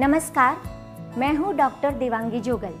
[0.00, 0.56] नमस्कार,
[1.18, 2.74] मैं हूँ डॉक्टर देवांगी जोगल।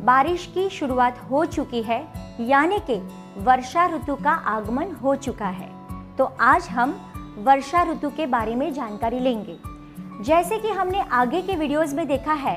[0.00, 1.98] बारिश की शुरुआत हो चुकी है,
[2.40, 2.94] यानी कि
[3.40, 5.68] वर्षा ऋतु का आगमन हो चुका है।
[6.16, 6.96] तो आज हम
[7.38, 9.58] वर्षा ऋतु के बारे में जानकारी लेंगे।
[10.24, 12.56] जैसे कि हमने आगे के वीडियोस में देखा है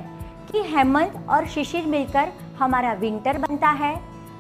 [0.52, 3.96] कि हेमंत और शिशिर मिलकर हमारा विंटर बनता है,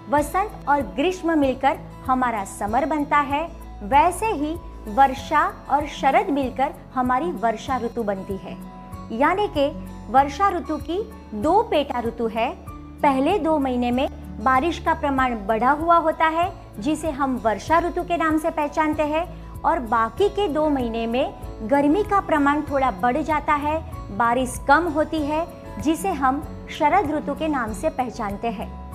[0.09, 3.47] वसंत और ग्रीष्म मिलकर हमारा समर बनता है,
[3.83, 8.80] वैसे ही वर्षा और शरद मिलकर हमारी वर्षा ऋतु बनती है।
[9.11, 12.55] यानी कि वर्षा ऋतु की दो पेटा ऋतु है।
[13.01, 14.07] पहले दो महीने में
[14.43, 19.03] बारिश का प्रमाण बढ़ा हुआ होता है, जिसे हम वर्षा ऋतु के नाम से पहचानते
[19.03, 24.59] हैं, और बाकी के दो महीने में गर्मी का प्रमाण थोड़ा बढ़ जाता है, बारिश
[24.67, 25.47] कम होती है,
[25.81, 28.91] जिसे हम शरद ऋतु के नाम से पहचानते हैं।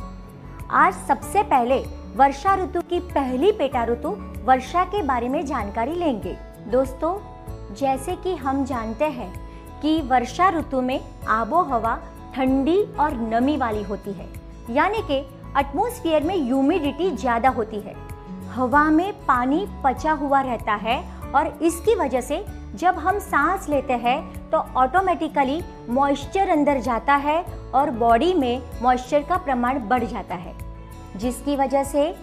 [0.70, 1.78] आज सबसे पहले
[2.16, 4.08] वर्षा ऋतु की पहली पेटा ऋतु
[4.44, 6.36] वर्षा के बारे में जानकारी लेंगे।
[6.68, 7.18] दोस्तों,
[7.74, 9.45] जैसे कि हम जानते हैं
[9.82, 11.98] कि वर्षा ऋतु में आबो हवा
[12.34, 14.28] ठंडी और नमी वाली होती है।
[14.70, 15.16] यानी कि
[15.58, 17.94] एटमोस्फियर में ह्यूमिडिटी ज़्यादा होती है।
[18.54, 20.98] हवा में पानी पचा हुआ रहता है
[21.32, 27.42] और इसकी वजह से जब हम सांस लेते हैं तो ऑटोमेटिकली मॉइस्चर अंदर जाता है
[27.74, 30.54] और बॉडी में मॉइस्चर का प्रमाण बढ़ जाता है।
[31.16, 32.14] जिसकी वजह से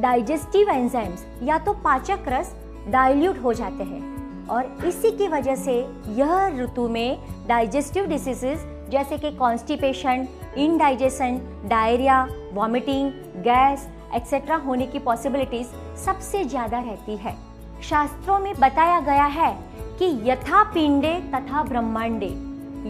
[0.00, 2.54] डाइजेस्टिव एंजाइम्स या तो पाचक रस
[2.88, 5.74] डाइल्यूट हो जाते हैं। और इसी की वजह से
[6.16, 7.18] यह ऋतु में
[7.48, 13.10] डाइजेस्टिव डिसीजेस जैसे कि constipation indigestion diarrhoea vomiting
[13.44, 15.66] gas etcetera होने की पॉसिबिलिटीज
[16.04, 17.34] सबसे ज़्यादा रहती है।
[17.82, 19.52] शास्त्रों में बताया गया है
[19.98, 22.30] कि यथा पिंडे तथा ब्रह्मांडे,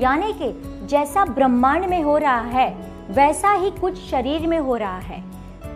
[0.00, 0.52] यानी कि
[0.86, 2.68] जैसा ब्रह्मांड में हो रहा है,
[3.10, 5.22] वैसा ही कुछ शरीर में हो रहा है।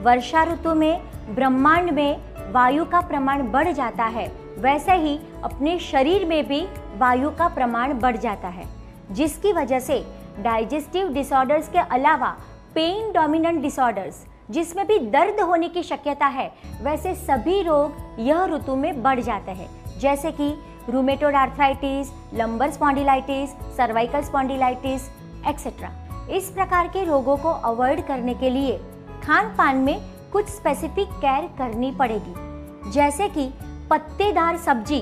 [0.02, 1.02] वर्षा ऋतु में
[1.34, 4.26] ब्रह्मांड में वायु का प्रमाण बढ़ जाता है
[4.58, 6.60] वैसे ही अपने शरीर में भी
[6.98, 8.66] वायु का प्रमाण बढ़ जाता है,
[9.10, 10.04] जिसकी वजह से
[10.40, 12.36] डाइजेस्टिव डिसऑर्डर्स के अलावा
[12.74, 16.52] पेन डोमिनेंट डिसऑर्डर्स जिसमें भी दर्द होने की शक्यता है,
[16.82, 19.68] वैसे सभी रोग यह ऋतु में बढ़ जाते हैं।
[19.98, 20.52] जैसे कि
[20.88, 25.08] rheumatoid arthritis lumbar spondylitis cervical spondylitis
[25.48, 25.90] etcetera
[26.30, 28.76] इस प्रकार के रोगों को अवॉइड करने के लिए
[29.24, 30.00] खान पान में
[30.32, 33.48] कुछ स्पेसिफिक केयर करनी पड़ेगी। जैसे कि
[33.92, 35.00] पत्तेदार सब्ज़ी,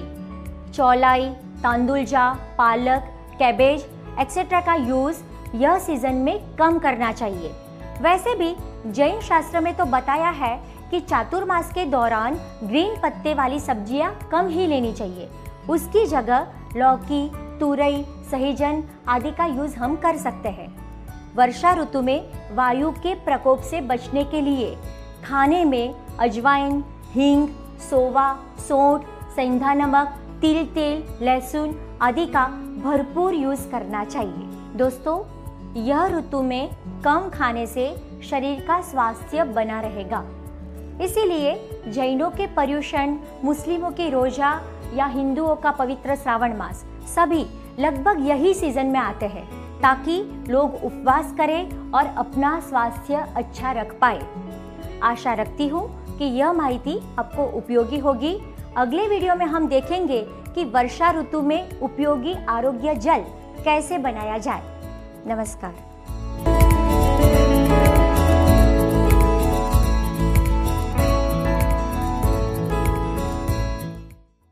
[0.75, 1.29] चौलाई
[1.63, 2.23] तांदुलजा
[2.59, 3.03] पालक
[3.39, 3.85] कैबेज
[4.21, 5.21] एक्सेट्रा का यूज़
[5.57, 7.53] यह सीज़न में कम करना चाहिए।
[8.03, 8.55] वैसे भी
[8.87, 10.57] जैन शास्त्र में तो बताया है
[10.91, 15.29] कि चातुर्मास के दौरान ग्रीन पत्ते वाली सब्ज़ियाँ कम ही लेनी चाहिए।
[15.71, 17.27] उसकी जगह लौकी,
[17.61, 20.69] तुरई, सहीजन आदि का यूज़ हम कर सकते हैं।
[21.37, 24.77] वर्षा ऋतु में वायु के प्रकोप से बचने के लिए
[25.25, 26.85] खाने में अजवाइन,
[27.15, 27.49] हींग
[27.81, 29.03] सोवा सोंठ
[29.37, 32.47] सेंधा नमक, तिल, तेल, लहसुन आदि का
[32.85, 35.23] भरपूर यूज़ करना चाहिए। दोस्तों,
[35.77, 36.71] यह ऋतु में
[37.05, 37.95] कम खाने से
[38.31, 40.25] शरीर का स्वास्थ्य बना रहेगा।
[41.03, 41.55] इसीलिए
[41.89, 44.61] जैनों के पर्यूषण, मुस्लिमों की रोजा
[44.95, 47.47] या हिंदुओं का पवित्र श्रावण मास सभी
[47.79, 49.47] लगभग यही सीज़न में आते हैं,
[49.81, 54.23] ताकि लोग उपवास करें और अपना स्वास्थ्य अच्छा रख पाए।
[55.03, 58.39] आशा रखती हूँ कि यह माहिती आपको उपयोगी होगी।
[58.77, 60.23] अगले वीडियो में हम देखेंगे
[60.55, 63.25] कि वर्षा ऋतु में उपयोगी आरोग्य जल
[63.65, 64.63] कैसे बनाया जाए।
[65.27, 65.90] नमस्कार।